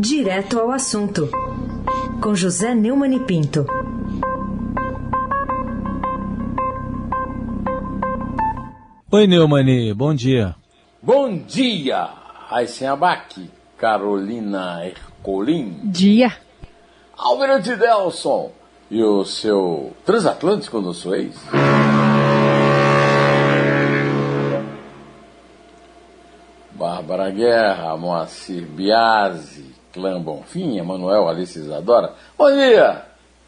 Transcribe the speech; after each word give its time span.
Direto 0.00 0.60
ao 0.60 0.70
assunto, 0.70 1.28
com 2.22 2.32
José 2.32 2.72
Neumann 2.72 3.16
e 3.16 3.18
Pinto. 3.18 3.66
Oi, 9.10 9.26
Neumani, 9.26 9.92
bom 9.92 10.14
dia. 10.14 10.54
Bom 11.02 11.36
dia, 11.38 12.10
Raíssen 12.48 12.86
Abac, 12.86 13.50
Carolina 13.76 14.86
Ercolim. 14.86 15.80
Dia. 15.82 16.32
Almirante 17.16 17.74
Delson 17.74 18.52
e 18.88 19.02
o 19.02 19.24
seu 19.24 19.92
transatlântico 20.06 20.80
no 20.80 20.94
Suez. 20.94 21.34
Bárbara 26.70 27.30
Guerra, 27.32 27.96
Moacir 27.96 28.64
Biasi, 28.64 29.77
Clã 29.92 30.20
Bonfim, 30.20 30.78
Emanuel 30.78 31.28
Alice 31.28 31.58
Isadora. 31.58 32.14
Bom 32.36 32.50
dia! 32.50 33.04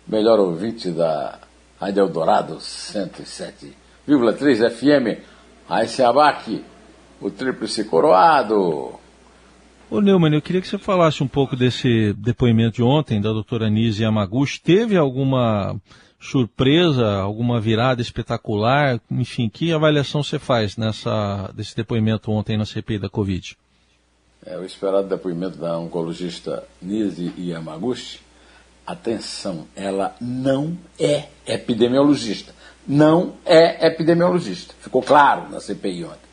Melhor 0.07 0.41
ouvinte 0.41 0.91
da 0.91 1.39
Rádio 1.81 2.01
Eldorado 2.01 2.57
107,3 2.57 4.71
FM. 4.71 5.21
Raíssen 5.69 6.05
Abac, 6.05 6.65
o 7.21 7.31
tríplice 7.31 7.85
coroado. 7.85 8.95
Ô 9.91 10.01
Neumann, 10.01 10.35
eu 10.35 10.43
queria 10.43 10.61
que 10.61 10.69
você 10.69 10.79
falasse 10.79 11.23
um 11.23 11.29
pouco 11.29 11.57
desse 11.57 12.13
depoimento 12.15 12.77
de 12.77 12.83
ontem 12.83 13.21
da 13.21 13.33
doutora 13.33 13.69
Nise 13.69 14.03
Yamaguchi. 14.03 14.61
Teve 14.61 14.97
alguma 14.97 15.77
surpresa, 16.21 17.17
alguma 17.17 17.61
virada 17.61 18.03
espetacular? 18.03 19.01
Enfim, 19.11 19.49
que 19.49 19.73
avaliação 19.73 20.23
você 20.23 20.39
faz 20.39 20.77
nessa, 20.77 21.51
desse 21.55 21.75
depoimento 21.75 22.31
ontem 22.31 22.57
na 22.57 22.65
CPI 22.65 22.99
da 22.99 23.09
Covid? 23.09 23.57
É, 24.45 24.57
o 24.57 24.65
esperado 24.65 25.07
depoimento 25.07 25.59
da 25.59 25.79
oncologista 25.79 26.65
Nise 26.81 27.31
Yamaguchi, 27.39 28.21
atenção, 28.87 29.67
ela 29.77 30.17
não 30.19 30.79
é 30.99 31.25
epidemiologista. 31.47 32.55
Não 32.89 33.35
é 33.45 33.87
epidemiologista. 33.87 34.75
Ficou 34.81 35.03
claro 35.03 35.51
na 35.51 35.61
CPI 35.61 36.05
ontem. 36.07 36.31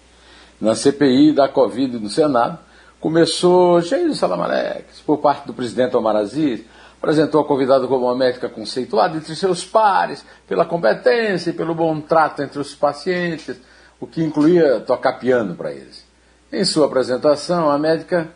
Na 0.60 0.74
CPI 0.74 1.34
da 1.34 1.50
Covid 1.50 2.00
no 2.00 2.10
Senado, 2.10 2.58
começou 3.00 3.82
cheio 3.82 4.10
de 4.10 4.16
salamaleques 4.16 5.02
por 5.02 5.18
parte 5.18 5.46
do 5.46 5.54
presidente 5.54 5.96
Omar 5.98 6.16
Aziz, 6.16 6.64
apresentou 6.98 7.42
a 7.42 7.46
convidada 7.46 7.88
como 7.88 8.06
uma 8.06 8.16
médica 8.16 8.48
conceituada 8.48 9.18
entre 9.18 9.36
seus 9.36 9.66
pares, 9.66 10.26
pela 10.48 10.66
competência 10.66 11.50
e 11.50 11.54
pelo 11.54 11.76
bom 11.76 12.00
trato 12.00 12.42
entre 12.42 12.58
os 12.58 12.74
pacientes, 12.74 13.58
o 14.00 14.08
que 14.08 14.24
incluía 14.24 14.80
tocar 14.80 15.20
piano 15.20 15.56
para 15.56 15.74
eles. 15.74 16.07
Em 16.52 16.64
sua 16.64 16.86
apresentação, 16.86 17.70
a 17.70 17.78
médica 17.78 18.30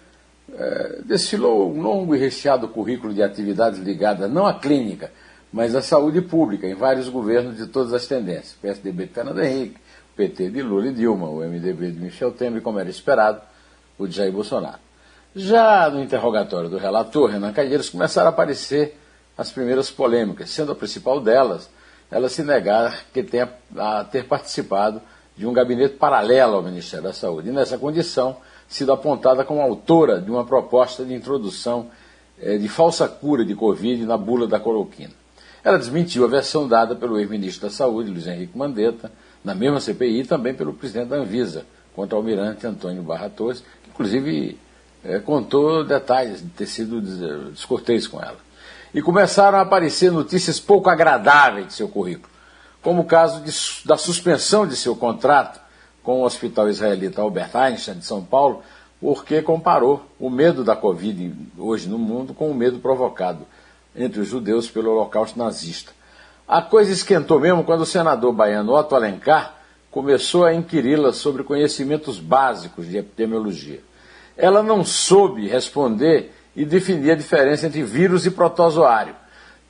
eh, 0.54 1.00
desfilou 1.06 1.72
um 1.72 1.82
longo 1.82 2.14
e 2.14 2.20
recheado 2.20 2.68
currículo 2.68 3.14
de 3.14 3.24
atividades 3.24 3.80
ligadas 3.80 4.30
não 4.30 4.46
à 4.46 4.54
clínica, 4.54 5.12
mas 5.52 5.76
à 5.76 5.82
saúde 5.82 6.22
pública, 6.22 6.68
em 6.68 6.76
vários 6.76 7.08
governos 7.08 7.56
de 7.56 7.68
todas 7.68 7.94
as 7.94 8.06
tendências. 8.08 8.58
PSDB 8.62 9.06
de 9.06 9.14
Fernando 9.14 9.42
Henrique, 9.42 9.78
PT 10.16 10.50
de 10.50 10.62
Lula 10.62 10.88
e 10.88 10.94
Dilma, 10.94 11.30
o 11.30 11.40
MDB 11.40 11.92
de 11.92 12.00
Michel 12.00 12.32
Temer, 12.32 12.62
como 12.62 12.80
era 12.80 12.90
esperado, 12.90 13.42
o 13.98 14.06
de 14.06 14.16
Jair 14.16 14.32
Bolsonaro. 14.32 14.80
Já 15.34 15.90
no 15.90 16.04
interrogatório 16.04 16.70
do 16.70 16.78
relator, 16.78 17.30
Renan 17.30 17.54
Calheiros, 17.54 17.90
começaram 17.90 18.28
a 18.28 18.32
aparecer 18.32 18.98
as 19.38 19.52
primeiras 19.52 19.90
polêmicas, 19.90 20.50
sendo 20.50 20.74
a 20.74 20.76
principal 20.76 21.22
delas 21.22 21.70
ela 22.12 22.28
se 22.28 22.44
negar 22.44 23.06
que 23.14 23.24
tenha 23.24 23.50
a 23.78 24.04
ter 24.04 24.26
participado 24.26 25.02
de 25.36 25.46
um 25.46 25.54
gabinete 25.54 25.96
paralelo 25.96 26.56
ao 26.56 26.64
Ministério 26.64 27.04
da 27.04 27.14
Saúde. 27.14 27.50
E 27.50 27.52
nessa 27.52 27.78
condição, 27.78 28.38
sido 28.68 28.92
apontada 28.92 29.44
como 29.44 29.62
autora 29.62 30.22
de 30.22 30.32
uma 30.32 30.46
proposta 30.46 31.04
de 31.04 31.14
introdução 31.14 31.88
eh, 32.42 32.58
de 32.58 32.70
falsa 32.70 33.08
cura 33.08 33.44
de 33.44 33.54
Covid 33.54 34.06
na 34.06 34.18
bula 34.18 34.48
da 34.48 34.60
cloroquina. 34.60 35.12
Ela 35.64 35.78
desmentiu 35.78 36.24
a 36.24 36.28
versão 36.28 36.68
dada 36.68 36.96
pelo 36.96 37.20
ex-ministro 37.20 37.68
da 37.68 37.74
Saúde, 37.74 38.10
Luiz 38.10 38.26
Henrique 38.28 38.58
Mandetta, 38.58 39.12
na 39.44 39.54
mesma 39.54 39.80
CPI 39.80 40.22
e 40.22 40.26
também 40.26 40.54
pelo 40.54 40.74
presidente 40.74 41.10
da 41.10 41.18
Anvisa, 41.18 41.66
contra 41.96 42.16
o 42.16 42.20
almirante 42.20 42.66
Antônio 42.66 43.04
Barra 43.04 43.30
Torres, 43.30 43.64
que 43.84 43.90
inclusive 43.90 44.58
é, 45.04 45.20
contou 45.20 45.84
detalhes 45.84 46.42
de 46.42 46.50
ter 46.50 46.66
sido 46.66 47.02
descortês 47.52 48.08
com 48.08 48.22
ela. 48.22 48.38
E 48.94 49.02
começaram 49.02 49.58
a 49.58 49.62
aparecer 49.62 50.12
notícias 50.12 50.60
pouco 50.60 50.90
agradáveis 50.90 51.68
de 51.68 51.74
seu 51.74 51.88
currículo, 51.88 52.31
como 52.82 53.02
o 53.02 53.06
caso 53.06 53.42
de, 53.42 53.52
da 53.86 53.98
suspensão 53.98 54.68
de 54.68 54.76
seu 54.76 54.96
contrato 54.96 55.60
com 56.04 56.22
o 56.22 56.26
Hospital 56.26 56.70
Israelita 56.70 57.22
Albert 57.22 57.56
Einstein 57.56 58.00
de 58.00 58.06
São 58.06 58.24
Paulo, 58.24 58.64
porque 59.00 59.42
comparou 59.42 60.06
o 60.20 60.30
medo 60.30 60.64
da 60.64 60.76
Covid 60.76 61.34
hoje 61.58 61.88
no 61.88 61.98
mundo 61.98 62.34
com 62.34 62.50
o 62.50 62.56
medo 62.56 62.80
provocado 62.80 63.46
entre 63.96 64.22
os 64.22 64.28
judeus 64.28 64.70
pelo 64.70 64.92
holocausto 64.92 65.38
nazista. 65.38 65.92
A 66.48 66.62
coisa 66.62 66.92
esquentou 66.92 67.40
mesmo 67.40 67.64
quando 67.64 67.82
o 67.82 67.86
senador 67.86 68.34
baiano 68.34 68.74
Otto 68.74 68.96
Alencar 68.96 69.56
começou 69.90 70.46
a 70.46 70.54
inquiri-la 70.54 71.14
sobre 71.14 71.44
conhecimentos 71.44 72.20
básicos 72.20 72.88
de 72.88 72.98
epidemiologia. 72.98 73.82
Ela 74.38 74.64
não 74.64 74.84
soube 74.84 75.48
responder 75.48 76.34
e 76.56 76.66
definir 76.66 77.12
a 77.12 77.16
diferença 77.16 77.68
entre 77.68 77.84
vírus 77.84 78.26
e 78.26 78.32
protozoário. 78.32 79.16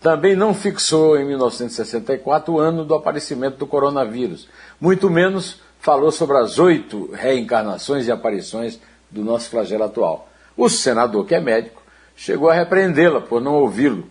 Também 0.01 0.35
não 0.35 0.51
fixou 0.51 1.16
em 1.16 1.23
1964 1.23 2.51
o 2.51 2.59
ano 2.59 2.84
do 2.84 2.95
aparecimento 2.95 3.57
do 3.57 3.67
coronavírus. 3.67 4.50
Muito 4.79 5.12
menos 5.12 5.62
falou 5.79 6.12
sobre 6.12 6.38
as 6.38 6.57
oito 6.57 7.12
reencarnações 7.13 8.07
e 8.07 8.12
aparições 8.12 8.79
do 9.12 9.23
nosso 9.23 9.51
flagelo 9.51 9.84
atual. 9.84 10.28
O 10.57 10.67
senador, 10.69 11.23
que 11.28 11.35
é 11.35 11.39
médico, 11.39 11.84
chegou 12.16 12.50
a 12.50 12.53
repreendê-la 12.56 13.22
por 13.22 13.39
não 13.39 13.53
ouvi-lo, 13.53 14.06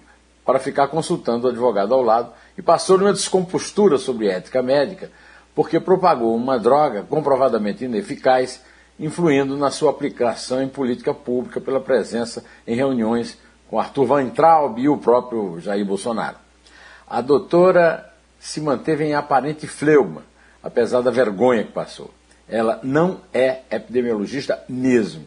para 0.45 0.61
ficar 0.61 0.87
consultando 0.87 1.47
o 1.47 1.51
advogado 1.51 1.93
ao 1.93 2.03
lado 2.03 2.33
e 2.57 2.63
passou 2.63 2.97
numa 2.97 3.13
descompostura 3.13 3.99
sobre 3.99 4.29
ética 4.29 4.63
médica, 4.63 5.11
porque 5.57 5.81
propagou 5.81 6.37
uma 6.37 6.57
droga 6.57 7.03
comprovadamente 7.03 7.85
ineficaz, 7.85 8.63
influindo 8.99 9.57
na 9.57 9.73
sua 9.73 9.91
aplicação 9.91 10.63
em 10.63 10.69
política 10.69 11.13
pública 11.13 11.61
pela 11.61 11.81
presença 11.81 12.45
em 12.67 12.77
reuniões 12.77 13.37
com 13.71 13.79
Arthur 13.79 14.11
Weintraub 14.11 14.81
e 14.81 14.89
o 14.89 14.99
próprio 14.99 15.61
Jair 15.61 15.87
Bolsonaro. 15.87 16.37
A 17.09 17.21
doutora 17.21 18.13
se 18.41 18.61
manteve 18.61 19.05
em 19.05 19.15
aparente 19.15 19.69
fleuma, 19.69 20.25
apesar 20.61 21.03
da 21.03 21.11
vergonha 21.13 21.63
que 21.63 21.71
passou. 21.71 22.11
Ela 22.49 22.81
não 22.83 23.21
é 23.33 23.61
epidemiologista 23.71 24.61
mesmo. 24.69 25.25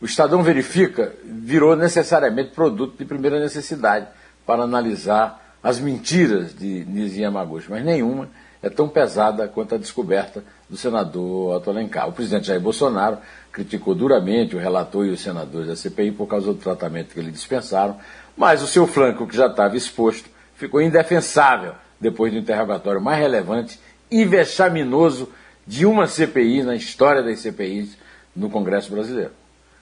O 0.00 0.04
Estadão 0.04 0.44
Verifica 0.44 1.12
virou 1.24 1.74
necessariamente 1.74 2.52
produto 2.52 2.96
de 2.96 3.04
primeira 3.04 3.40
necessidade 3.40 4.06
para 4.46 4.62
analisar 4.62 5.56
as 5.60 5.80
mentiras 5.80 6.54
de 6.54 6.84
Nisi 6.84 7.22
Yamaguchi, 7.22 7.68
mas 7.68 7.84
nenhuma 7.84 8.28
é 8.62 8.70
tão 8.70 8.88
pesada 8.88 9.48
quanto 9.48 9.74
a 9.74 9.78
descoberta 9.78 10.44
do 10.70 10.76
senador 10.76 11.56
Otto 11.56 11.70
Alencar. 11.70 12.08
O 12.08 12.12
presidente 12.12 12.46
Jair 12.46 12.60
Bolsonaro 12.60 13.18
criticou 13.50 13.94
duramente 13.94 14.54
o 14.54 14.58
relator 14.58 15.04
e 15.04 15.10
os 15.10 15.20
senadores 15.20 15.66
da 15.66 15.76
CPI 15.76 16.12
por 16.12 16.26
causa 16.26 16.46
do 16.46 16.54
tratamento 16.54 17.12
que 17.12 17.20
eles 17.20 17.32
dispensaram, 17.32 17.96
mas 18.36 18.62
o 18.62 18.66
seu 18.66 18.86
flanco, 18.86 19.26
que 19.26 19.36
já 19.36 19.46
estava 19.46 19.76
exposto, 19.76 20.30
ficou 20.54 20.80
indefensável 20.80 21.74
depois 22.00 22.32
do 22.32 22.38
interrogatório 22.38 23.00
mais 23.00 23.18
relevante 23.18 23.78
e 24.10 24.24
vexaminoso 24.24 25.28
de 25.66 25.84
uma 25.84 26.06
CPI 26.06 26.62
na 26.62 26.74
história 26.74 27.22
das 27.22 27.40
CPIs 27.40 27.96
no 28.34 28.48
Congresso 28.48 28.90
Brasileiro. 28.90 29.32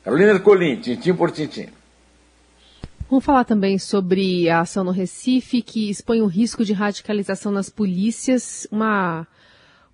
Carolina 0.03 0.39
Colim, 0.41 0.77
tintim 0.77 1.15
por 1.15 1.31
tintim. 1.31 1.69
Vamos 3.11 3.25
falar 3.25 3.43
também 3.43 3.77
sobre 3.77 4.49
a 4.49 4.61
ação 4.61 4.85
no 4.85 4.93
Recife, 4.93 5.63
que 5.63 5.91
expõe 5.91 6.23
o 6.23 6.27
risco 6.27 6.65
de 6.65 6.73
radicalização 6.73 7.51
nas 7.51 7.69
polícias. 7.69 8.69
Uma, 8.71 9.27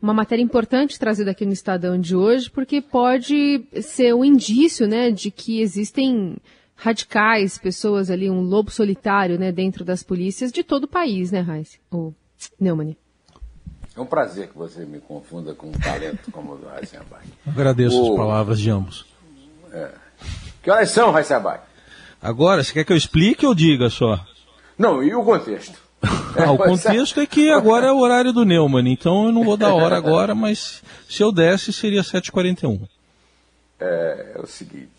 uma 0.02 0.12
matéria 0.12 0.42
importante 0.42 0.98
trazida 0.98 1.30
aqui 1.30 1.46
no 1.46 1.52
Estadão 1.54 1.98
de 1.98 2.14
hoje, 2.14 2.50
porque 2.50 2.82
pode 2.82 3.66
ser 3.80 4.14
um 4.14 4.22
indício 4.22 4.86
né, 4.86 5.10
de 5.10 5.30
que 5.30 5.62
existem 5.62 6.36
radicais, 6.74 7.56
pessoas 7.56 8.10
ali, 8.10 8.28
um 8.28 8.42
lobo 8.42 8.70
solitário 8.70 9.38
né, 9.38 9.50
dentro 9.50 9.82
das 9.82 10.02
polícias 10.02 10.52
de 10.52 10.62
todo 10.62 10.84
o 10.84 10.88
país, 10.88 11.32
né, 11.32 11.40
Raiz? 11.40 11.80
O 11.90 12.12
Neumann. 12.60 12.98
É 13.96 14.00
um 14.02 14.04
prazer 14.04 14.48
que 14.48 14.58
você 14.58 14.84
me 14.84 15.00
confunda 15.00 15.54
com 15.54 15.68
um 15.68 15.72
talento 15.72 16.30
como 16.30 16.52
o 16.52 16.58
do 16.58 16.66
Raíssa 16.66 17.00
Agradeço 17.46 17.98
o... 17.98 18.10
as 18.10 18.16
palavras 18.18 18.60
de 18.60 18.68
ambos. 18.68 19.06
É. 19.72 19.90
Que 20.62 20.70
horas 20.70 20.90
são, 20.90 21.10
Raíssa 21.10 21.40
Agora, 22.26 22.64
você 22.64 22.72
quer 22.72 22.84
que 22.84 22.92
eu 22.92 22.96
explique 22.96 23.46
ou 23.46 23.54
diga 23.54 23.88
só? 23.88 24.18
Não, 24.76 25.00
e 25.00 25.14
o 25.14 25.22
contexto? 25.22 25.78
Ah, 26.38 26.52
o 26.52 26.58
contexto 26.58 27.18
é 27.18 27.26
que 27.26 27.50
agora 27.50 27.86
é 27.86 27.90
o 27.90 27.98
horário 27.98 28.30
do 28.30 28.44
Neumann, 28.44 28.92
então 28.92 29.24
eu 29.24 29.32
não 29.32 29.42
vou 29.42 29.56
dar 29.56 29.72
hora 29.72 29.96
agora, 29.96 30.34
mas 30.34 30.82
se 31.08 31.22
eu 31.22 31.32
desse 31.32 31.72
seria 31.72 32.02
7h41. 32.02 32.86
É, 33.80 34.32
é 34.34 34.38
o 34.38 34.46
seguinte, 34.46 34.90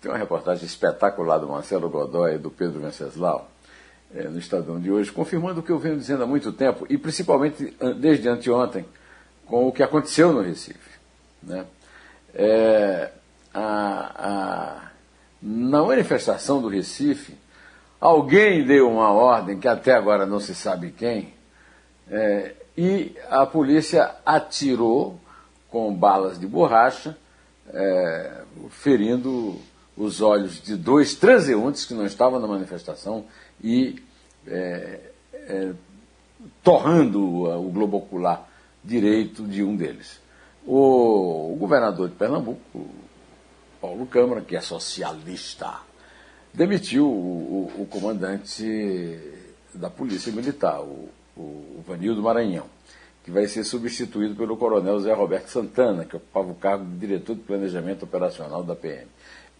tem 0.00 0.08
uma 0.08 0.16
reportagem 0.16 0.64
espetacular 0.64 1.38
do 1.38 1.48
Marcelo 1.48 1.90
Godoy 1.90 2.36
e 2.36 2.38
do 2.38 2.48
Pedro 2.48 2.78
Venceslau, 2.78 3.50
é, 4.14 4.28
no 4.28 4.38
Estadão 4.38 4.78
de 4.78 4.88
hoje, 4.88 5.10
confirmando 5.10 5.58
o 5.58 5.62
que 5.64 5.72
eu 5.72 5.80
venho 5.80 5.96
dizendo 5.96 6.22
há 6.22 6.26
muito 6.28 6.52
tempo, 6.52 6.86
e 6.88 6.96
principalmente 6.96 7.76
desde 7.98 8.28
anteontem, 8.28 8.86
com 9.46 9.66
o 9.66 9.72
que 9.72 9.82
aconteceu 9.82 10.32
no 10.32 10.42
Recife. 10.42 10.90
Né? 11.42 11.66
É, 12.32 13.10
a, 13.52 14.12
a 14.14 14.85
na 15.40 15.82
manifestação 15.82 16.60
do 16.60 16.68
Recife, 16.68 17.36
alguém 18.00 18.64
deu 18.64 18.90
uma 18.90 19.10
ordem, 19.10 19.58
que 19.58 19.68
até 19.68 19.92
agora 19.92 20.26
não 20.26 20.40
se 20.40 20.54
sabe 20.54 20.90
quem, 20.90 21.34
é, 22.08 22.54
e 22.76 23.16
a 23.30 23.46
polícia 23.46 24.14
atirou 24.24 25.18
com 25.70 25.94
balas 25.94 26.38
de 26.38 26.46
borracha, 26.46 27.16
é, 27.68 28.42
ferindo 28.70 29.56
os 29.96 30.20
olhos 30.20 30.60
de 30.62 30.76
dois 30.76 31.14
transeuntes 31.14 31.84
que 31.84 31.94
não 31.94 32.04
estavam 32.04 32.38
na 32.38 32.46
manifestação 32.46 33.24
e 33.62 34.02
é, 34.46 35.00
é, 35.32 35.72
torrando 36.62 37.44
o 37.44 37.70
globo 37.70 37.96
ocular 37.96 38.46
direito 38.84 39.42
de 39.44 39.62
um 39.62 39.74
deles. 39.74 40.20
O, 40.66 41.52
o 41.52 41.56
governador 41.56 42.08
de 42.08 42.14
Pernambuco, 42.14 42.86
Paulo 43.86 44.04
Câmara, 44.06 44.40
que 44.40 44.56
é 44.56 44.60
socialista, 44.60 45.78
demitiu 46.52 47.06
o, 47.06 47.70
o, 47.78 47.82
o 47.82 47.86
comandante 47.86 49.16
da 49.72 49.88
Polícia 49.88 50.32
Militar, 50.32 50.80
o, 50.80 51.08
o 51.36 51.84
Vanildo 51.86 52.20
Maranhão, 52.20 52.66
que 53.22 53.30
vai 53.30 53.46
ser 53.46 53.62
substituído 53.62 54.34
pelo 54.34 54.56
coronel 54.56 54.98
Zé 54.98 55.12
Roberto 55.12 55.46
Santana, 55.46 56.04
que 56.04 56.16
ocupava 56.16 56.50
o 56.50 56.56
cargo 56.56 56.84
de 56.84 56.98
diretor 56.98 57.36
de 57.36 57.42
planejamento 57.42 58.02
operacional 58.02 58.64
da 58.64 58.74
PM. 58.74 59.06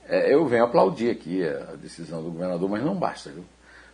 É, 0.08 0.34
eu 0.34 0.44
venho 0.46 0.64
aplaudir 0.64 1.08
aqui 1.08 1.46
a 1.46 1.76
decisão 1.76 2.20
do 2.20 2.32
governador, 2.32 2.68
mas 2.68 2.84
não 2.84 2.96
basta, 2.96 3.30
viu? 3.30 3.44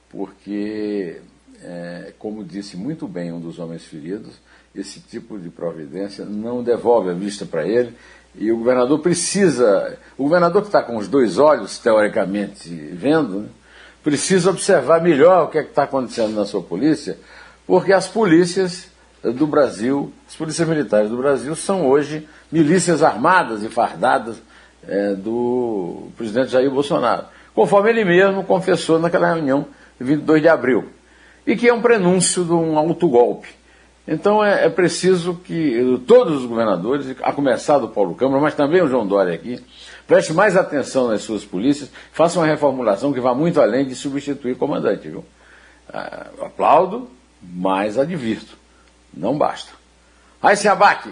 porque, 0.09 1.21
é, 1.63 2.15
como 2.19 2.43
disse 2.43 2.75
muito 2.75 3.07
bem 3.07 3.31
um 3.33 3.41
dos 3.41 3.59
homens 3.59 3.85
feridos, 3.85 4.41
esse 4.75 4.99
tipo 4.99 5.39
de 5.39 5.51
providência 5.51 6.25
não 6.25 6.63
devolve 6.63 7.11
a 7.11 7.15
vista 7.15 7.45
para 7.45 7.67
ele 7.67 7.95
e 8.35 8.51
o 8.51 8.57
governador 8.57 8.99
precisa, 9.01 9.99
o 10.17 10.25
governador 10.25 10.63
que 10.63 10.69
está 10.69 10.83
com 10.83 10.97
os 10.97 11.07
dois 11.07 11.39
olhos, 11.39 11.79
teoricamente, 11.79 12.69
vendo, 12.71 13.41
né, 13.41 13.49
precisa 14.03 14.51
observar 14.51 15.01
melhor 15.03 15.45
o 15.45 15.49
que 15.49 15.59
é 15.59 15.63
está 15.63 15.85
acontecendo 15.85 16.35
na 16.35 16.45
sua 16.45 16.63
polícia, 16.63 17.19
porque 17.67 17.93
as 17.93 18.09
polícias 18.09 18.91
do 19.23 19.47
Brasil, 19.47 20.13
as 20.29 20.35
polícias 20.35 20.67
militares 20.67 21.09
do 21.09 21.17
Brasil 21.17 21.55
são 21.55 21.87
hoje 21.87 22.27
milícias 22.51 23.03
armadas 23.03 23.63
e 23.63 23.69
fardadas 23.69 24.43
é, 24.87 25.15
do 25.15 26.09
presidente 26.17 26.51
Jair 26.51 26.71
Bolsonaro, 26.71 27.27
conforme 27.55 27.91
ele 27.91 28.05
mesmo 28.05 28.43
confessou 28.43 28.99
naquela 28.99 29.33
reunião 29.33 29.67
de 30.01 30.05
22 30.05 30.43
de 30.43 30.49
abril, 30.49 30.89
e 31.47 31.55
que 31.55 31.69
é 31.69 31.73
um 31.73 31.81
prenúncio 31.81 32.45
de 32.45 32.53
um 32.53 32.77
autogolpe. 32.77 33.49
Então 34.07 34.45
é, 34.45 34.67
é, 34.67 34.69
preciso 34.69 35.35
que 35.35 36.01
todos 36.07 36.41
os 36.41 36.47
governadores, 36.47 37.15
a 37.23 37.33
começar 37.33 37.79
do 37.79 37.89
Paulo 37.89 38.15
Câmara, 38.15 38.41
mas 38.41 38.55
também 38.55 38.83
o 38.83 38.89
João 38.89 39.07
Dória 39.07 39.33
aqui, 39.33 39.61
preste 40.07 40.33
mais 40.33 40.57
atenção 40.57 41.09
nas 41.09 41.23
suas 41.23 41.45
polícias, 41.45 41.91
faça 42.13 42.39
uma 42.39 42.47
reformulação 42.47 43.13
que 43.13 43.21
vá 43.21 43.35
muito 43.35 43.61
além 43.61 43.87
de 43.87 43.95
substituir 43.95 44.57
comandante, 44.57 45.09
viu? 45.09 45.25
Ah, 45.89 46.27
aplaudo, 46.43 47.09
mas 47.41 47.97
advirto, 47.97 48.57
não 49.15 49.39
basta. 49.39 49.73
Aí 50.43 50.57
se 50.57 50.67
abaque, 50.67 51.11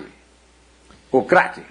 o 1.12 1.22
craque. 1.22 1.62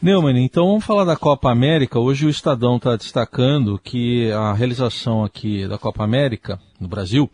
Neumann, 0.00 0.44
então 0.44 0.66
vamos 0.66 0.84
falar 0.84 1.04
da 1.04 1.16
Copa 1.16 1.50
América. 1.50 1.98
Hoje 1.98 2.26
o 2.26 2.30
Estadão 2.30 2.76
está 2.76 2.96
destacando 2.96 3.80
que 3.82 4.30
a 4.30 4.52
realização 4.52 5.24
aqui 5.24 5.66
da 5.66 5.78
Copa 5.78 6.04
América 6.04 6.60
no 6.78 6.86
Brasil 6.86 7.30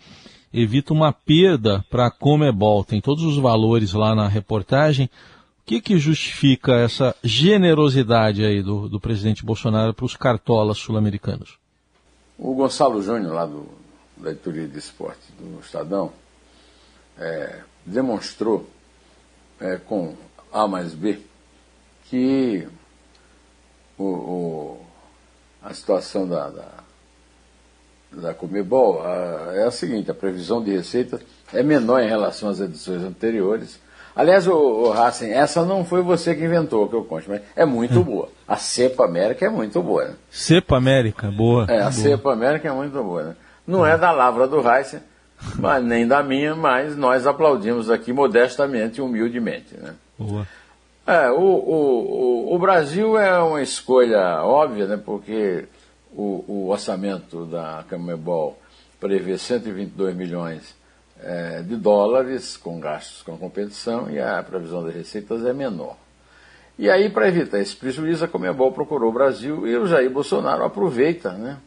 evita 0.53 0.93
uma 0.93 1.13
perda 1.13 1.85
para 1.91 2.07
a 2.07 2.11
Comebol. 2.11 2.85
Tem 2.85 3.01
todos 3.01 3.25
os 3.25 3.39
valores 3.39 3.93
lá 3.93 4.15
na 4.15 4.29
reportagem. 4.29 5.07
O 5.07 5.65
que, 5.65 5.81
que 5.81 5.99
justifica 5.99 6.75
essa 6.75 7.15
generosidade 7.23 8.45
aí 8.45 8.63
do, 8.63 8.89
do 8.89 9.01
presidente 9.01 9.45
Bolsonaro 9.45 9.95
para 9.95 10.05
os 10.05 10.17
cartolas 10.17 10.79
sul-americanos? 10.79 11.59
O 12.37 12.55
Gonçalo 12.55 13.01
Júnior, 13.01 13.33
lá 13.33 13.47
do, 13.47 13.69
da 14.17 14.33
editoria 14.33 14.67
de 14.67 14.79
esporte 14.79 15.33
do 15.39 15.61
Estadão, 15.61 16.13
é, 17.17 17.61
demonstrou 17.87 18.69
é, 19.61 19.77
com 19.77 20.17
A 20.53 20.67
mais 20.67 20.95
B 20.95 21.21
que 22.11 22.67
o, 23.97 24.05
o, 24.05 24.87
a 25.63 25.73
situação 25.73 26.29
da, 26.29 26.51
da, 26.51 26.69
da 28.15 28.35
Comebol 28.35 29.03
a, 29.03 29.53
é 29.55 29.65
a 29.65 29.71
seguinte, 29.71 30.11
a 30.11 30.15
previsão 30.15 30.63
de 30.63 30.71
receita 30.71 31.21
é 31.53 31.63
menor 31.63 32.01
em 32.01 32.09
relação 32.09 32.49
às 32.49 32.61
edições 32.61 33.03
anteriores. 33.03 33.81
Aliás, 34.15 34.47
o, 34.47 34.55
o 34.55 34.95
essa 35.23 35.65
não 35.65 35.85
foi 35.85 36.03
você 36.03 36.35
que 36.35 36.45
inventou, 36.45 36.89
que 36.89 36.95
eu 36.95 37.05
conte, 37.05 37.29
mas 37.29 37.41
é 37.57 37.65
muito 37.65 38.01
hum. 38.01 38.03
boa. 38.03 38.29
A 38.47 38.57
Cepa 38.57 39.05
América 39.05 39.47
é 39.47 39.49
muito 39.49 39.83
boa. 39.83 40.05
Né? 40.05 40.15
Cepa 40.31 40.77
América, 40.77 41.31
boa. 41.31 41.67
É, 41.69 41.79
a 41.79 41.83
boa. 41.83 41.93
Cepa 41.93 42.33
América 42.33 42.69
é 42.69 42.73
muito 42.73 43.03
boa. 43.03 43.23
Né? 43.23 43.37
Não 43.67 43.87
é 43.87 43.97
da 43.97 44.11
lavra 44.11 44.47
do 44.47 44.61
Racing, 44.61 45.01
mas 45.59 45.83
nem 45.83 46.07
da 46.07 46.23
minha, 46.23 46.55
mas 46.55 46.97
nós 46.97 47.27
aplaudimos 47.27 47.91
aqui 47.91 48.13
modestamente 48.13 48.99
e 48.99 49.03
humildemente. 49.03 49.75
Né? 49.81 49.95
Boa. 50.19 50.47
É, 51.07 51.31
o, 51.31 51.41
o, 51.41 52.55
o, 52.55 52.59
Brasil 52.59 53.19
é 53.19 53.37
uma 53.41 53.61
escolha 53.61 54.41
óbvia, 54.43 54.87
né, 54.87 55.01
porque 55.05 55.65
o, 56.13 56.45
o 56.47 56.69
orçamento 56.69 57.45
da 57.47 57.85
Camembol 57.89 58.59
prevê 59.01 59.37
122 59.37 60.15
milhões 60.15 60.75
é, 61.21 61.63
de 61.63 61.77
dólares 61.77 62.57
com 62.57 62.79
gastos 62.81 63.23
com 63.23 63.37
competição 63.37 64.11
e 64.11 64.21
a 64.21 64.43
previsão 64.43 64.85
das 64.85 64.95
receitas 64.95 65.45
é 65.45 65.53
menor. 65.53 65.97
E 66.79 66.89
aí, 66.91 67.11
para 67.11 67.29
evitar 67.29 67.61
esse 67.61 67.77
prejuízo, 67.77 68.25
a 68.25 68.29
Comembol 68.29 68.73
procurou 68.73 69.11
o 69.11 69.13
Brasil 69.13 69.67
e 69.67 69.77
o 69.77 69.87
Jair 69.87 70.11
Bolsonaro 70.11 70.65
aproveita, 70.65 71.33
né, 71.33 71.59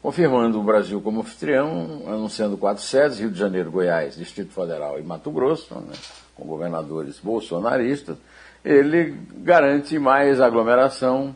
confirmando 0.00 0.60
o 0.60 0.62
Brasil 0.62 1.00
como 1.00 1.20
anfitrião, 1.20 2.02
anunciando 2.06 2.56
quatro 2.56 2.82
sedes, 2.82 3.18
Rio 3.18 3.30
de 3.30 3.38
Janeiro, 3.38 3.70
Goiás, 3.70 4.16
Distrito 4.16 4.52
Federal 4.52 4.98
e 4.98 5.02
Mato 5.02 5.30
Grosso, 5.30 5.74
né, 5.74 5.94
com 6.34 6.46
governadores 6.46 7.18
bolsonaristas, 7.18 8.16
ele 8.64 9.16
garante 9.38 9.98
mais 9.98 10.40
aglomeração 10.40 11.34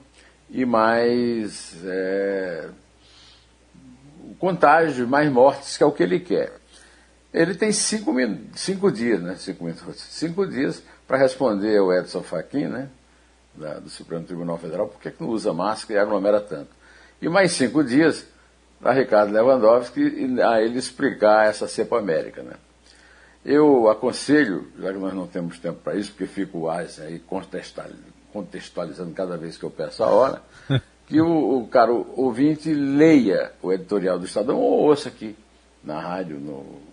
e 0.50 0.64
mais 0.64 1.76
é, 1.84 2.68
contágio, 4.38 5.06
mais 5.08 5.30
mortes, 5.30 5.76
que 5.76 5.82
é 5.82 5.86
o 5.86 5.92
que 5.92 6.02
ele 6.02 6.20
quer. 6.20 6.52
Ele 7.32 7.54
tem 7.54 7.72
cinco, 7.72 8.12
cinco 8.54 8.90
dias, 8.90 9.20
né? 9.20 9.36
Cinco 9.36 9.64
minutos, 9.64 10.00
cinco 10.00 10.46
dias 10.46 10.82
para 11.06 11.18
responder 11.18 11.78
ao 11.78 11.92
Edson 11.92 12.22
Fachin, 12.22 12.66
né? 12.66 12.88
Da, 13.54 13.74
do 13.78 13.88
Supremo 13.88 14.24
Tribunal 14.24 14.58
Federal, 14.58 14.88
por 14.88 15.00
que 15.00 15.12
não 15.18 15.28
usa 15.28 15.52
máscara 15.52 16.00
e 16.00 16.02
aglomera 16.02 16.40
tanto? 16.40 16.70
E 17.20 17.28
mais 17.28 17.52
cinco 17.52 17.82
dias 17.82 18.26
para 18.80 18.92
Ricardo 18.92 19.32
Lewandowski 19.32 20.40
a 20.42 20.60
ele 20.60 20.78
explicar 20.78 21.46
essa 21.46 21.66
cepa 21.66 21.98
América, 21.98 22.42
né? 22.42 22.54
Eu 23.44 23.88
aconselho, 23.88 24.68
já 24.78 24.92
que 24.92 24.98
nós 24.98 25.14
não 25.14 25.26
temos 25.26 25.58
tempo 25.58 25.78
para 25.82 25.94
isso, 25.94 26.10
porque 26.10 26.26
fico 26.26 26.58
o 26.58 26.70
aí 26.70 27.22
contextualizando 28.36 29.12
cada 29.12 29.36
vez 29.38 29.56
que 29.56 29.64
eu 29.64 29.70
peço 29.70 30.04
a 30.04 30.08
hora, 30.08 30.42
que 31.08 31.20
o, 31.20 31.60
o 31.60 31.68
caro 31.68 32.06
ouvinte 32.14 32.72
leia 32.72 33.52
o 33.62 33.72
editorial 33.72 34.18
do 34.18 34.26
Estadão 34.26 34.58
ou 34.58 34.84
ouça 34.84 35.08
aqui 35.08 35.34
na 35.82 35.98
rádio, 35.98 36.38
no 36.38 36.84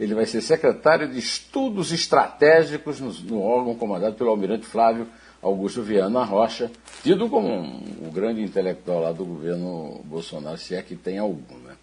Ele 0.00 0.14
vai 0.14 0.24
ser 0.26 0.40
secretário 0.40 1.08
de 1.08 1.18
Estudos 1.18 1.92
Estratégicos 1.92 2.98
no, 3.00 3.40
órgão 3.40 3.76
comandado 3.76 4.16
pelo 4.16 4.30
almirante 4.30 4.66
Flávio 4.66 5.06
Augusto 5.40 5.82
Viana 5.82 6.24
Rocha, 6.24 6.70
tido 7.02 7.28
como 7.28 7.48
um, 7.48 7.82
um 8.02 8.10
grande 8.10 8.42
intelectual 8.42 9.00
lá 9.00 9.12
do 9.12 9.24
governo 9.24 10.00
Bolsonaro, 10.04 10.56
se 10.56 10.74
é 10.74 10.82
que 10.82 10.96
tem 10.96 11.18
algum. 11.18 11.58
Né? 11.58 11.74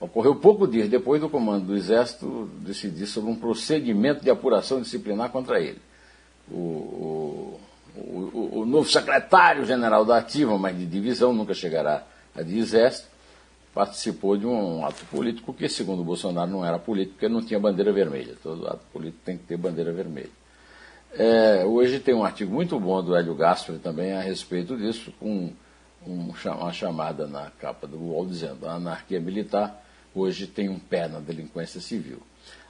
Ocorreu 0.00 0.34
pouco 0.36 0.66
dias 0.66 0.88
depois 0.88 1.20
do 1.20 1.28
comando 1.28 1.66
do 1.66 1.76
Exército 1.76 2.48
decidir 2.60 3.06
sobre 3.06 3.30
um 3.30 3.36
procedimento 3.36 4.22
de 4.22 4.30
apuração 4.30 4.80
disciplinar 4.80 5.30
contra 5.30 5.60
ele. 5.60 5.82
O, 6.50 6.56
o, 6.56 7.60
o, 7.96 8.60
o 8.60 8.66
novo 8.66 8.88
secretário-general 8.88 10.04
da 10.04 10.18
Ativa, 10.18 10.56
mas 10.58 10.78
de 10.78 10.86
divisão, 10.86 11.32
nunca 11.32 11.54
chegará 11.54 12.04
a 12.34 12.42
de 12.42 12.58
Exército, 12.58 13.13
participou 13.74 14.36
de 14.36 14.46
um 14.46 14.86
ato 14.86 15.04
político 15.06 15.52
que, 15.52 15.68
segundo 15.68 16.04
Bolsonaro, 16.04 16.50
não 16.50 16.64
era 16.64 16.78
político, 16.78 17.14
porque 17.14 17.28
não 17.28 17.42
tinha 17.42 17.58
bandeira 17.58 17.92
vermelha. 17.92 18.34
Todo 18.42 18.66
ato 18.68 18.84
político 18.92 19.22
tem 19.24 19.36
que 19.36 19.44
ter 19.44 19.56
bandeira 19.56 19.92
vermelha. 19.92 20.30
É, 21.12 21.64
hoje 21.64 21.98
tem 21.98 22.14
um 22.14 22.24
artigo 22.24 22.52
muito 22.52 22.78
bom 22.78 23.02
do 23.02 23.16
Hélio 23.16 23.34
Gaspari 23.34 23.78
também 23.78 24.12
a 24.12 24.20
respeito 24.20 24.76
disso, 24.76 25.12
com 25.18 25.52
um, 26.06 26.32
uma 26.44 26.72
chamada 26.72 27.26
na 27.26 27.50
capa 27.50 27.86
do 27.86 27.98
UOL 27.98 28.26
dizendo 28.26 28.66
a 28.66 28.74
anarquia 28.74 29.20
militar 29.20 29.82
hoje 30.14 30.46
tem 30.46 30.68
um 30.68 30.78
pé 30.78 31.08
na 31.08 31.18
delinquência 31.18 31.80
civil. 31.80 32.22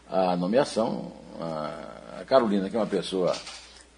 A 0.08 0.36
nomeação, 0.36 1.12
a 1.40 2.24
Carolina, 2.26 2.70
que 2.70 2.76
é 2.76 2.78
uma 2.78 2.86
pessoa 2.86 3.34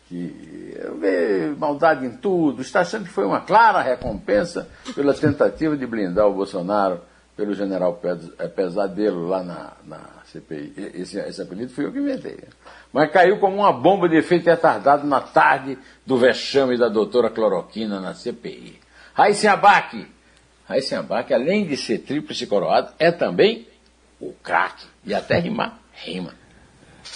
que 0.08 0.78
vê 1.00 1.52
maldade 1.56 2.06
em 2.06 2.16
tudo, 2.16 2.62
está 2.62 2.80
achando 2.80 3.04
que 3.04 3.10
foi 3.10 3.24
uma 3.24 3.40
clara 3.40 3.82
recompensa 3.82 4.68
pela 4.94 5.12
tentativa 5.12 5.76
de 5.76 5.86
blindar 5.86 6.26
o 6.26 6.34
Bolsonaro 6.34 7.00
pelo 7.36 7.52
general 7.52 8.00
é, 8.38 8.48
Pesadelo 8.48 9.28
lá 9.28 9.42
na, 9.42 9.72
na 9.84 10.00
CPI. 10.24 10.72
Esse, 10.94 11.18
esse 11.18 11.42
apelido 11.42 11.72
fui 11.72 11.84
eu 11.84 11.92
que 11.92 11.98
inventei. 11.98 12.38
Mas 12.92 13.10
caiu 13.10 13.38
como 13.38 13.56
uma 13.56 13.72
bomba 13.72 14.08
de 14.08 14.16
efeito 14.16 14.46
retardado 14.46 15.06
na 15.06 15.20
tarde 15.20 15.76
do 16.06 16.16
vexame 16.16 16.78
da 16.78 16.88
doutora 16.88 17.28
Cloroquina 17.28 18.00
na 18.00 18.14
CPI. 18.14 18.80
Raíssen 19.12 19.50
Abac, 19.50 20.06
Raíssen 20.66 20.98
Abac, 20.98 21.32
além 21.34 21.66
de 21.66 21.76
ser 21.76 21.98
tríplice 21.98 22.46
coroado, 22.46 22.92
é 22.98 23.10
também 23.10 23.68
o 24.18 24.32
craque. 24.32 24.86
E 25.04 25.14
até 25.14 25.38
rimar, 25.38 25.78
rima. 25.92 26.45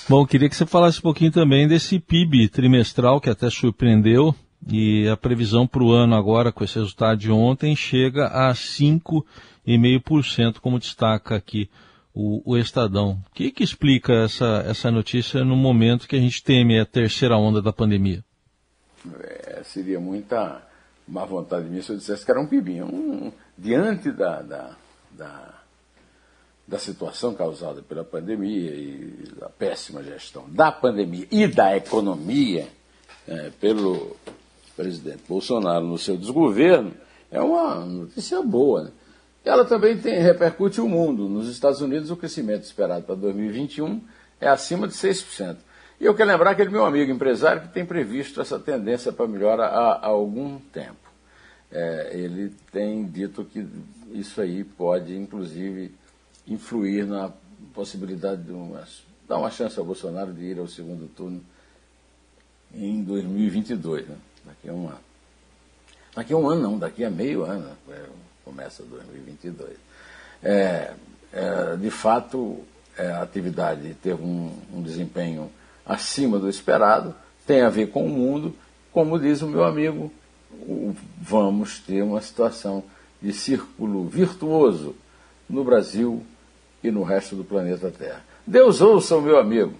Bom, 0.08 0.26
queria 0.26 0.48
que 0.48 0.56
você 0.56 0.66
falasse 0.66 0.98
um 0.98 1.02
pouquinho 1.02 1.30
também 1.30 1.68
desse 1.68 1.98
PIB 1.98 2.48
trimestral 2.48 3.20
que 3.20 3.30
até 3.30 3.48
surpreendeu 3.48 4.34
e 4.68 5.08
a 5.08 5.16
previsão 5.16 5.66
para 5.66 5.82
o 5.82 5.92
ano 5.92 6.14
agora, 6.14 6.52
com 6.52 6.64
esse 6.64 6.74
resultado 6.74 7.18
de 7.18 7.30
ontem, 7.30 7.74
chega 7.74 8.26
a 8.26 8.52
5,5%, 8.52 10.58
como 10.58 10.78
destaca 10.78 11.34
aqui 11.34 11.70
o, 12.12 12.42
o, 12.44 12.58
Estadão. 12.58 13.22
O 13.30 13.34
que, 13.34 13.50
que 13.50 13.64
explica 13.64 14.12
essa, 14.24 14.64
essa 14.66 14.90
notícia 14.90 15.44
no 15.44 15.56
momento 15.56 16.08
que 16.08 16.16
a 16.16 16.20
gente 16.20 16.42
teme 16.42 16.78
a 16.78 16.84
terceira 16.84 17.36
onda 17.36 17.62
da 17.62 17.72
pandemia? 17.72 18.22
É, 19.20 19.62
seria 19.64 19.98
muita 19.98 20.62
má 21.08 21.24
vontade 21.24 21.68
minha 21.68 21.82
se 21.82 21.92
eu 21.92 21.96
dissesse 21.96 22.24
que 22.24 22.30
era 22.30 22.40
um 22.40 22.46
PIB. 22.46 22.82
Um, 22.82 23.32
diante 23.56 24.12
da, 24.12 24.42
da, 24.42 24.76
da 25.12 25.59
da 26.70 26.78
situação 26.78 27.34
causada 27.34 27.82
pela 27.82 28.04
pandemia 28.04 28.70
e 28.70 29.24
da 29.36 29.48
péssima 29.48 30.04
gestão 30.04 30.44
da 30.48 30.70
pandemia 30.70 31.26
e 31.28 31.48
da 31.48 31.76
economia 31.76 32.68
é, 33.26 33.50
pelo 33.60 34.16
presidente 34.76 35.22
Bolsonaro 35.28 35.84
no 35.84 35.98
seu 35.98 36.16
desgoverno, 36.16 36.94
é 37.28 37.40
uma 37.40 37.84
notícia 37.84 38.40
boa. 38.40 38.84
Né? 38.84 38.90
Ela 39.44 39.64
também 39.64 39.98
tem, 39.98 40.20
repercute 40.20 40.80
o 40.80 40.88
mundo. 40.88 41.28
Nos 41.28 41.48
Estados 41.48 41.80
Unidos, 41.80 42.08
o 42.08 42.16
crescimento 42.16 42.62
esperado 42.62 43.04
para 43.04 43.16
2021 43.16 44.00
é 44.40 44.48
acima 44.48 44.86
de 44.86 44.94
6%. 44.94 45.56
E 46.00 46.04
eu 46.04 46.14
quero 46.14 46.30
lembrar 46.30 46.52
aquele 46.52 46.70
meu 46.70 46.84
amigo 46.84 47.10
empresário 47.10 47.62
que 47.62 47.68
tem 47.74 47.84
previsto 47.84 48.40
essa 48.40 48.60
tendência 48.60 49.12
para 49.12 49.26
melhora 49.26 49.64
há, 49.64 49.92
há 49.94 50.06
algum 50.06 50.58
tempo. 50.72 51.10
É, 51.72 52.12
ele 52.14 52.54
tem 52.72 53.04
dito 53.04 53.44
que 53.44 53.66
isso 54.12 54.40
aí 54.40 54.62
pode, 54.64 55.16
inclusive, 55.16 55.92
influir 56.50 57.06
na 57.06 57.32
possibilidade 57.72 58.42
de 58.42 58.52
uma, 58.52 58.84
dar 59.28 59.38
uma 59.38 59.50
chance 59.50 59.78
ao 59.78 59.84
Bolsonaro 59.84 60.32
de 60.32 60.42
ir 60.42 60.58
ao 60.58 60.66
segundo 60.66 61.08
turno 61.08 61.40
em 62.74 63.02
2022, 63.02 64.08
né? 64.08 64.16
daqui 64.44 64.68
a 64.68 64.72
um 64.72 64.88
ano. 64.88 65.00
Daqui 66.14 66.32
a 66.32 66.36
um 66.36 66.48
ano 66.48 66.60
não, 66.60 66.78
daqui 66.78 67.04
a 67.04 67.10
meio 67.10 67.44
ano, 67.44 67.68
né? 67.86 68.06
começa 68.44 68.82
2022. 68.82 69.76
É, 70.42 70.92
é, 71.32 71.76
de 71.76 71.90
fato, 71.90 72.58
é, 72.98 73.06
a 73.12 73.22
atividade 73.22 73.94
teve 74.02 74.22
um, 74.22 74.52
um 74.74 74.82
desempenho 74.82 75.50
acima 75.86 76.38
do 76.38 76.48
esperado, 76.48 77.14
tem 77.46 77.62
a 77.62 77.68
ver 77.68 77.90
com 77.90 78.04
o 78.04 78.08
mundo, 78.08 78.54
como 78.92 79.18
diz 79.18 79.42
o 79.42 79.46
meu 79.46 79.64
amigo, 79.64 80.12
vamos 81.20 81.78
ter 81.78 82.02
uma 82.02 82.20
situação 82.20 82.82
de 83.22 83.32
círculo 83.32 84.08
virtuoso 84.08 84.94
no 85.48 85.62
Brasil 85.64 86.24
e 86.82 86.90
no 86.90 87.02
resto 87.02 87.36
do 87.36 87.44
planeta 87.44 87.90
Terra. 87.90 88.24
Deus 88.46 88.80
ouça 88.80 89.16
o 89.16 89.22
meu 89.22 89.38
amigo 89.38 89.74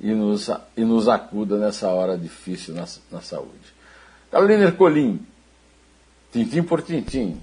e 0.00 0.12
nos, 0.12 0.48
e 0.76 0.84
nos 0.84 1.08
acuda 1.08 1.58
nessa 1.58 1.88
hora 1.88 2.16
difícil 2.16 2.74
na, 2.74 2.86
na 3.10 3.20
saúde. 3.20 3.74
Carolina 4.30 4.64
Ercolim, 4.64 5.20
tintim 6.32 6.62
por 6.62 6.82
tintim. 6.82 7.40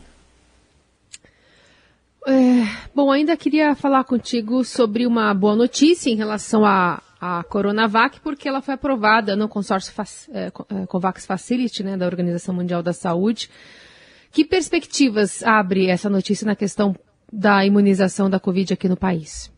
É, 2.25 2.63
bom, 2.93 3.11
ainda 3.11 3.37
queria 3.37 3.75
falar 3.75 4.03
contigo 4.03 4.63
sobre 4.65 5.05
uma 5.05 5.33
boa 5.33 5.55
notícia 5.55 6.09
em 6.09 6.15
relação 6.15 6.65
à, 6.65 7.01
à 7.21 7.43
Coronavac, 7.43 8.19
porque 8.19 8.49
ela 8.49 8.61
foi 8.61 8.73
aprovada 8.73 9.35
no 9.35 9.47
consórcio 9.47 9.93
é, 10.33 10.47
é, 10.47 10.85
COVAX 10.87 11.25
Facility, 11.25 11.83
né, 11.83 11.95
da 11.95 12.05
Organização 12.05 12.53
Mundial 12.53 12.83
da 12.83 12.91
Saúde. 12.91 13.49
Que 14.31 14.43
perspectivas 14.43 15.41
abre 15.41 15.87
essa 15.87 16.09
notícia 16.09 16.45
na 16.45 16.55
questão 16.55 16.95
da 17.31 17.65
imunização 17.65 18.29
da 18.29 18.39
Covid 18.39 18.73
aqui 18.73 18.87
no 18.87 18.97
país? 18.97 19.51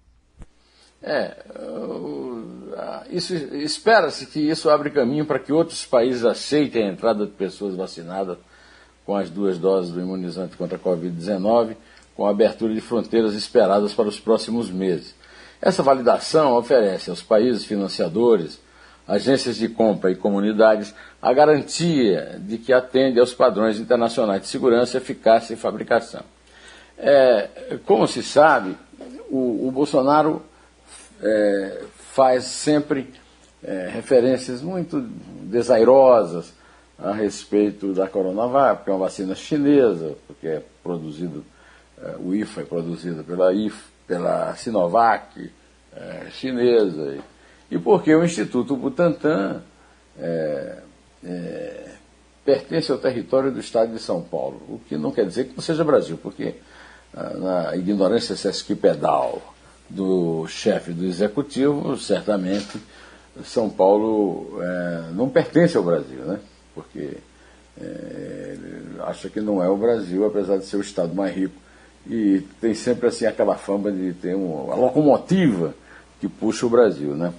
É, 1.02 1.38
isso 3.10 3.34
espera-se 3.34 4.26
que 4.26 4.40
isso 4.40 4.70
abre 4.70 4.90
caminho 4.90 5.26
para 5.26 5.40
que 5.40 5.54
outros 5.54 5.86
países 5.86 6.26
aceitem 6.26 6.84
a 6.84 6.92
entrada 6.92 7.26
de 7.26 7.32
pessoas 7.32 7.76
vacinadas 7.76 8.38
com 9.06 9.16
as 9.16 9.30
duas 9.30 9.58
doses 9.58 9.92
do 9.92 10.00
imunizante 10.00 10.56
contra 10.56 10.78
a 10.78 10.80
Covid-19, 10.80 11.76
com 12.16 12.28
a 12.28 12.30
abertura 12.30 12.74
de 12.74 12.82
fronteiras 12.82 13.34
esperadas 13.34 13.94
para 13.94 14.08
os 14.08 14.20
próximos 14.20 14.70
meses. 14.70 15.16
Essa 15.62 15.82
validação 15.82 16.56
oferece 16.56 17.10
aos 17.10 17.24
países 17.24 17.66
financiadores, 17.66 18.60
agências 19.08 19.56
de 19.56 19.68
compra 19.68 20.12
e 20.12 20.16
comunidades 20.16 20.94
a 21.22 21.34
garantia 21.34 22.40
de 22.40 22.58
que 22.58 22.72
atende 22.72 23.20
aos 23.20 23.34
padrões 23.34 23.80
internacionais 23.80 24.42
de 24.42 24.48
segurança, 24.48 24.98
eficácia 24.98 25.54
e 25.54 25.58
fabricação. 25.58 26.22
É, 27.02 27.78
como 27.86 28.06
se 28.08 28.22
sabe, 28.22 28.76
o, 29.30 29.68
o 29.68 29.72
Bolsonaro 29.72 30.42
é, 31.22 31.84
faz 32.14 32.44
sempre 32.44 33.14
é, 33.64 33.90
referências 33.90 34.62
muito 34.62 35.00
desairosas 35.44 36.54
a 36.98 37.14
respeito 37.14 37.94
da 37.94 38.08
Coronavac, 38.08 38.78
porque 38.78 38.90
é 38.90 38.94
uma 38.94 39.06
vacina 39.06 39.34
chinesa, 39.34 40.16
porque 40.28 40.48
é 40.48 40.64
produzido, 40.84 41.46
é, 42.02 42.16
o 42.20 42.36
IFA 42.36 42.62
é 42.62 42.66
produzido 42.66 43.24
pela, 43.24 43.54
IF, 43.54 43.82
pela 44.06 44.54
Sinovac 44.56 45.50
é, 45.96 46.28
chinesa, 46.32 47.16
e, 47.16 47.76
e, 47.76 47.80
porque 47.80 48.14
o 48.14 48.26
Instituto 48.26 48.76
Butantan 48.76 49.62
é, 50.18 50.80
pertence 52.44 52.92
ao 52.92 52.98
território 52.98 53.52
do 53.52 53.60
Estado 53.60 53.94
de 53.94 54.00
São 54.00 54.22
Paulo, 54.22 54.62
o 54.68 54.82
que 54.88 54.98
não 54.98 55.12
quer 55.12 55.26
dizer 55.26 55.46
que 55.46 55.56
não 55.56 55.62
seja 55.62 55.84
Brasil, 55.84 56.20
porque 56.22 56.56
na 57.14 57.76
ignorância 57.76 58.36
sesquipedal 58.36 59.42
do 59.90 60.46
chefe 60.48 60.92
do 60.92 61.06
executivo, 61.06 61.98
certamente 61.98 62.80
São 63.44 63.70
Paulo 63.70 64.60
é, 64.62 65.04
não 65.14 65.30
pertence 65.30 65.76
ao 65.76 65.84
Brasil, 65.84 66.20
né? 66.20 66.40
porque 66.76 67.18
é, 67.82 68.56
acha 69.00 69.30
que 69.30 69.42
não 69.42 69.64
é 69.64 69.70
o 69.70 69.78
Brasil, 69.78 70.26
apesar 70.26 70.58
de 70.58 70.66
ser 70.66 70.78
o 70.78 70.82
estado 70.82 71.16
mais 71.16 71.36
rico. 71.36 71.56
E 72.08 72.44
tem 72.62 72.74
sempre 72.74 73.08
assim 73.08 73.26
aquela 73.26 73.56
fama 73.56 73.92
de 73.92 74.14
ter 74.14 74.36
uma 74.36 74.76
locomotiva 74.76 75.74
que 76.20 76.28
puxa 76.28 76.66
o 76.66 76.70
Brasil. 76.70 77.16
Né? 77.16 77.34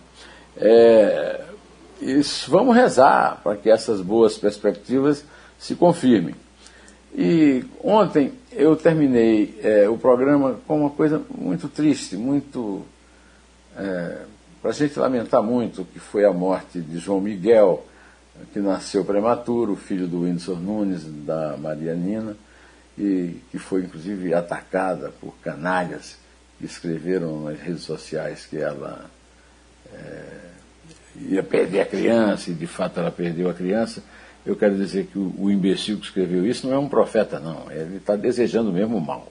É, 0.57 1.45
isso, 2.01 2.51
vamos 2.51 2.75
rezar 2.75 3.41
para 3.43 3.57
que 3.57 3.71
essas 3.71 4.01
boas 4.01 4.37
perspectivas 4.37 5.25
se 5.59 5.75
confirmem. 5.75 6.35
E 7.15 7.65
ontem 7.83 8.33
eu 8.53 8.77
terminei 8.77 9.59
é, 9.63 9.89
o 9.89 9.99
programa 9.99 10.61
com 10.67 10.81
uma 10.81 10.91
coisa 10.91 11.21
muito 11.37 11.69
triste, 11.69 12.17
muito. 12.17 12.85
É, 13.77 14.19
para 14.61 14.71
a 14.71 14.75
gente 14.75 14.99
lamentar 14.99 15.43
muito, 15.43 15.85
que 15.85 15.99
foi 15.99 16.25
a 16.25 16.33
morte 16.33 16.81
de 16.81 16.99
João 16.99 17.21
Miguel, 17.21 17.87
que 18.53 18.61
nasceu 18.61 19.05
prematuro, 19.05 19.75
filho 19.75 20.07
do 20.07 20.23
Whindersson 20.23 20.57
Nunes, 20.57 21.05
da 21.25 21.57
Maria 21.57 21.95
Nina, 21.95 22.37
e 22.99 23.37
que 23.51 23.59
foi 23.59 23.83
inclusive 23.83 24.35
atacada 24.35 25.13
por 25.21 25.35
canalhas 25.43 26.19
que 26.59 26.67
escreveram 26.67 27.45
nas 27.45 27.59
redes 27.59 27.83
sociais 27.83 28.45
que 28.45 28.59
ela 28.59 29.11
é, 29.95 30.41
ia 31.29 31.43
perder 31.43 31.81
a 31.81 31.87
criança, 31.87 32.51
e 32.51 32.55
de 32.55 32.67
fato 32.67 33.01
ela 33.01 33.11
perdeu 33.11 33.49
a 33.49 33.55
criança. 33.55 34.03
Eu 34.45 34.57
quero 34.57 34.77
dizer 34.77 35.07
que 35.07 35.19
o, 35.19 35.35
o 35.39 35.51
imbecil 35.51 35.99
que 35.99 36.05
escreveu 36.05 36.47
isso 36.47 36.67
não 36.67 36.75
é 36.75 36.79
um 36.79 36.89
profeta, 36.89 37.39
não. 37.39 37.71
Ele 37.71 37.97
está 37.97 38.17
desejando 38.17 38.73
mesmo 38.73 39.01
mal. 39.01 39.29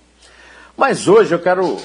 Mas 0.78 1.08
hoje 1.08 1.34
eu 1.34 1.39
quero, 1.39 1.78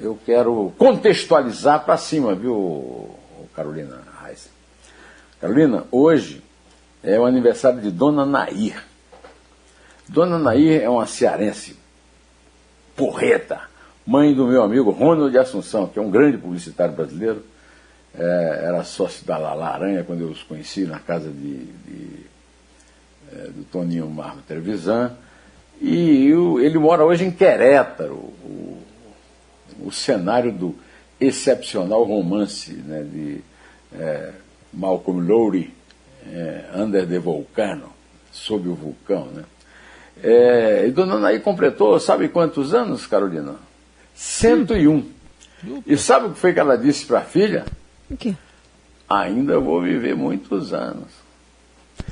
eu 0.00 0.18
quero 0.24 0.72
contextualizar 0.78 1.84
para 1.84 1.96
cima, 1.96 2.34
viu, 2.34 3.10
Carolina 3.54 4.00
Reis? 4.24 4.48
Carolina, 5.40 5.84
hoje 5.90 6.42
é 7.02 7.18
o 7.18 7.26
aniversário 7.26 7.80
de 7.80 7.90
Dona 7.90 8.24
Nair. 8.24 8.82
Dona 10.08 10.38
Nair 10.38 10.82
é 10.82 10.88
uma 10.88 11.06
cearense 11.06 11.76
porreta, 12.96 13.60
mãe 14.06 14.34
do 14.34 14.46
meu 14.46 14.62
amigo 14.62 14.90
Ronald 14.90 15.30
de 15.30 15.38
Assunção, 15.38 15.86
que 15.86 15.98
é 15.98 16.02
um 16.02 16.10
grande 16.10 16.38
publicitário 16.38 16.94
brasileiro. 16.94 17.44
É, 18.14 18.64
era 18.64 18.84
sócio 18.84 19.24
da 19.26 19.38
Laranha 19.38 20.04
quando 20.04 20.20
eu 20.20 20.28
os 20.28 20.42
conheci 20.42 20.84
na 20.84 20.98
casa 20.98 21.30
de, 21.30 21.64
de 21.64 22.26
é, 23.32 23.48
do 23.48 23.64
Toninho 23.64 24.08
Marmo 24.08 24.42
Trevisan. 24.46 25.12
E 25.80 26.26
eu, 26.26 26.60
ele 26.60 26.78
mora 26.78 27.04
hoje 27.04 27.24
em 27.24 27.30
Querétaro, 27.30 28.14
o, 28.14 28.78
o 29.80 29.90
cenário 29.90 30.52
do 30.52 30.74
excepcional 31.20 32.04
romance 32.04 32.72
né, 32.72 33.02
de 33.02 33.40
é, 33.94 34.32
Malcolm 34.72 35.26
Lowry, 35.26 35.72
é, 36.26 36.64
Under 36.76 37.06
the 37.06 37.18
Volcano, 37.18 37.90
sob 38.30 38.68
o 38.68 38.74
vulcão. 38.74 39.26
Né? 39.26 39.44
É, 40.22 40.86
e 40.86 40.90
Dona 40.90 41.14
Anaí 41.14 41.40
completou, 41.40 41.98
sabe 41.98 42.28
quantos 42.28 42.74
anos, 42.74 43.06
Carolina? 43.06 43.56
101. 44.14 44.90
Hum. 44.90 45.82
E 45.86 45.96
sabe 45.96 46.26
o 46.26 46.30
que 46.32 46.38
foi 46.38 46.52
que 46.52 46.60
ela 46.60 46.76
disse 46.76 47.06
para 47.06 47.20
a 47.20 47.24
filha? 47.24 47.64
O 48.10 48.16
quê? 48.16 48.34
Ainda 49.08 49.58
vou 49.58 49.80
viver 49.82 50.14
muitos 50.14 50.72
anos. 50.72 51.21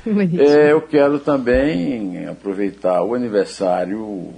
É, 0.39 0.71
eu 0.71 0.81
quero 0.81 1.19
também 1.19 2.27
aproveitar 2.27 3.03
o 3.03 3.13
aniversário 3.13 4.33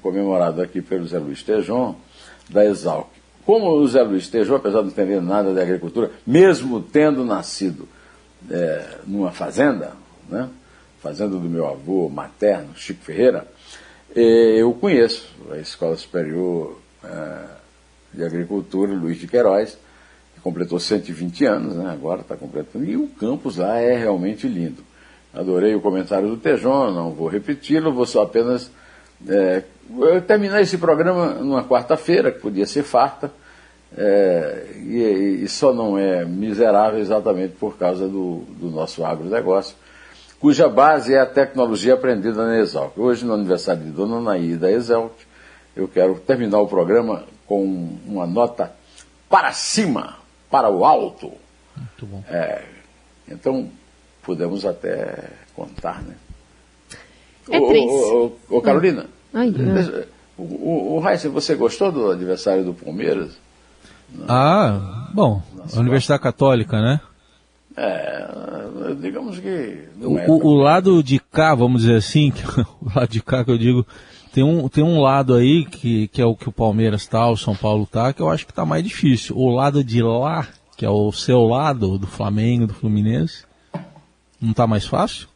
comemorado 0.00 0.62
aqui 0.62 0.80
pelo 0.80 1.06
Zé 1.06 1.18
Luiz 1.18 1.42
Tejon, 1.42 1.96
da 2.48 2.64
Exalc. 2.64 3.08
Como 3.44 3.70
o 3.70 3.88
Zé 3.88 4.02
Luiz 4.02 4.28
Tejon, 4.28 4.56
apesar 4.56 4.78
de 4.78 4.84
não 4.84 4.92
entender 4.92 5.20
nada 5.20 5.52
da 5.52 5.62
agricultura, 5.62 6.10
mesmo 6.26 6.80
tendo 6.80 7.24
nascido 7.24 7.88
é, 8.50 8.98
numa 9.06 9.32
fazenda, 9.32 9.92
né, 10.28 10.48
fazenda 11.00 11.36
do 11.36 11.48
meu 11.48 11.66
avô 11.66 12.08
materno, 12.08 12.76
Chico 12.76 13.02
Ferreira, 13.02 13.46
é, 14.14 14.60
eu 14.60 14.72
conheço 14.72 15.28
a 15.50 15.56
Escola 15.56 15.96
Superior 15.96 16.78
é, 17.02 17.44
de 18.14 18.24
Agricultura 18.24 18.92
Luiz 18.92 19.18
de 19.18 19.26
Queiroz, 19.26 19.78
que 20.34 20.40
completou 20.40 20.78
120 20.78 21.44
anos, 21.44 21.76
né, 21.76 21.90
agora 21.90 22.20
está 22.20 22.36
completando, 22.36 22.84
e 22.84 22.96
o 22.96 23.08
campus 23.08 23.56
lá 23.56 23.78
é 23.78 23.96
realmente 23.96 24.46
lindo. 24.46 24.87
Adorei 25.32 25.74
o 25.74 25.80
comentário 25.80 26.28
do 26.28 26.36
Tejon, 26.36 26.90
não 26.90 27.10
vou 27.10 27.28
repeti-lo, 27.28 27.92
vou 27.92 28.06
só 28.06 28.22
apenas 28.22 28.70
é, 29.28 29.62
terminar 30.26 30.60
esse 30.60 30.78
programa 30.78 31.34
numa 31.34 31.64
quarta-feira, 31.64 32.32
que 32.32 32.40
podia 32.40 32.66
ser 32.66 32.82
farta, 32.82 33.30
é, 33.96 34.66
e, 34.76 35.40
e, 35.44 35.48
só 35.48 35.72
não 35.72 35.98
é 35.98 36.24
miserável 36.24 37.00
exatamente 37.00 37.54
por 37.54 37.76
causa 37.78 38.06
do, 38.06 38.44
do 38.58 38.70
nosso 38.70 39.04
agronegócio, 39.04 39.74
cuja 40.38 40.68
base 40.68 41.14
é 41.14 41.20
a 41.20 41.26
tecnologia 41.26 41.94
aprendida 41.94 42.46
na 42.46 42.58
Exalc. 42.58 42.96
Hoje, 42.98 43.24
no 43.24 43.34
aniversário 43.34 43.82
de 43.82 43.90
Dona 43.90 44.20
Naí 44.20 44.56
da 44.56 44.70
Exalc, 44.70 45.12
eu 45.74 45.88
quero 45.88 46.16
terminar 46.16 46.60
o 46.60 46.66
programa 46.66 47.24
com 47.46 47.64
uma 48.06 48.26
nota 48.26 48.72
para 49.28 49.52
cima, 49.52 50.16
para 50.50 50.68
o 50.68 50.84
alto. 50.84 51.32
Muito 51.76 52.06
bom. 52.06 52.22
É, 52.28 52.62
então, 53.26 53.70
podemos 54.28 54.66
até 54.66 55.30
contar, 55.54 56.02
né? 56.02 56.14
É 57.50 57.58
três. 57.66 57.90
Ô, 57.90 58.32
ô, 58.50 58.58
ô 58.58 58.60
Carolina, 58.60 59.06
Ai, 59.32 59.48
o, 60.36 60.42
o, 60.42 61.00
o 61.00 61.08
Heisen, 61.08 61.30
você 61.30 61.54
gostou 61.54 61.90
do 61.90 62.10
aniversário 62.10 62.62
do 62.62 62.74
Palmeiras? 62.74 63.38
Ah, 64.28 65.08
bom, 65.14 65.42
Nossa, 65.56 65.80
Universidade 65.80 66.22
Católica, 66.22 66.78
né? 66.78 67.00
É, 67.74 68.28
digamos 69.00 69.38
que. 69.38 69.88
O, 69.98 70.48
o, 70.48 70.54
lado 70.56 71.02
de 71.02 71.18
cá, 71.18 71.54
vamos 71.54 71.82
dizer 71.82 71.96
assim, 71.96 72.28
que, 72.30 72.42
o 72.60 72.92
lado 72.94 73.08
de 73.08 73.22
cá 73.22 73.42
que 73.42 73.50
eu 73.50 73.56
digo, 73.56 73.86
tem 74.30 74.44
um, 74.44 74.68
tem 74.68 74.84
um 74.84 75.00
lado 75.00 75.34
aí 75.34 75.64
que, 75.64 76.08
que 76.08 76.20
é 76.20 76.26
o 76.26 76.36
que 76.36 76.50
o 76.50 76.52
Palmeiras 76.52 77.06
tá, 77.06 77.26
o 77.30 77.36
São 77.36 77.56
Paulo 77.56 77.86
tá, 77.86 78.12
que 78.12 78.20
eu 78.20 78.28
acho 78.28 78.46
que 78.46 78.52
tá 78.52 78.66
mais 78.66 78.84
difícil. 78.84 79.38
O 79.38 79.48
lado 79.48 79.82
de 79.82 80.02
lá, 80.02 80.46
que 80.76 80.84
é 80.84 80.90
o 80.90 81.10
seu 81.12 81.44
lado, 81.44 81.96
do 81.96 82.06
Flamengo, 82.06 82.66
do 82.66 82.74
Fluminense, 82.74 83.47
não 84.40 84.52
tá 84.52 84.66
mais 84.66 84.86
fácil? 84.86 85.28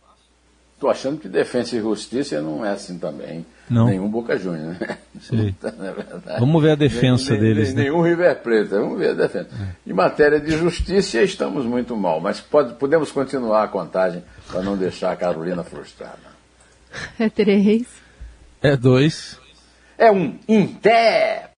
Tô 0.78 0.90
achando 0.90 1.18
que 1.18 1.28
defesa 1.28 1.76
e 1.76 1.80
justiça 1.80 2.40
não 2.42 2.64
é 2.66 2.70
assim 2.70 2.98
também. 2.98 3.46
Não. 3.70 3.86
Nenhum 3.86 4.08
Boca 4.08 4.36
Juniors, 4.36 4.78
né? 4.80 4.98
Sim. 5.20 5.54
Vamos 6.40 6.60
ver 6.62 6.72
a 6.72 6.74
defesa 6.74 7.30
nem, 7.30 7.40
deles. 7.40 7.68
Nem, 7.68 7.76
né? 7.76 7.82
Nenhum 7.84 8.02
River 8.02 8.42
Plate, 8.42 8.68
vamos 8.68 8.98
ver 8.98 9.10
a 9.10 9.14
defesa. 9.14 9.48
É. 9.52 9.90
Em 9.90 9.92
matéria 9.94 10.40
de 10.40 10.50
justiça, 10.50 11.22
estamos 11.22 11.64
muito 11.64 11.96
mal, 11.96 12.20
mas 12.20 12.40
pode, 12.40 12.74
podemos 12.74 13.12
continuar 13.12 13.62
a 13.62 13.68
contagem 13.68 14.24
para 14.48 14.60
não 14.60 14.76
deixar 14.76 15.12
a 15.12 15.16
Carolina 15.16 15.62
frustrada. 15.62 16.32
É 17.18 17.28
três. 17.30 17.86
É 18.60 18.76
dois. 18.76 19.38
É 19.96 20.10
um 20.10 20.36
Inter. 20.48 21.48